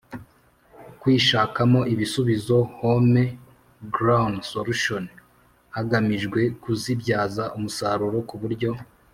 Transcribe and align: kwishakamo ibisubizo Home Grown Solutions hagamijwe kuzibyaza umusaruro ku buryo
kwishakamo 1.01 1.81
ibisubizo 1.93 2.57
Home 2.79 3.23
Grown 3.95 4.33
Solutions 4.51 5.11
hagamijwe 5.75 6.41
kuzibyaza 6.63 7.43
umusaruro 7.57 8.19
ku 8.29 8.35
buryo 8.41 8.71